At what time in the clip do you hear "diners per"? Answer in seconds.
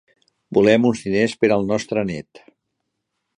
1.09-1.51